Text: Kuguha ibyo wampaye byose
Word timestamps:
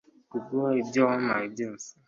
Kuguha 0.31 0.69
ibyo 0.81 1.01
wampaye 1.07 1.45
byose 1.53 1.87